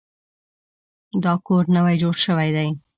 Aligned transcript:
دا 1.23 1.33
کور 1.45 1.63
نوی 1.75 1.95
جوړ 2.01 2.15
شوی 2.25 2.49
دی 2.55 2.69